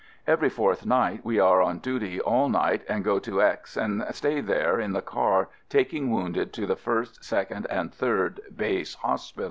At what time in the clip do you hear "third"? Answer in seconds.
7.93-8.41